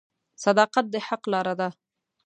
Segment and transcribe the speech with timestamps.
[0.45, 1.69] •صداقت د حق لاره ده.